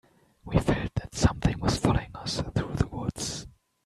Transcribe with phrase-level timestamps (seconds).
[0.43, 3.45] We felt that something was following us through the woods.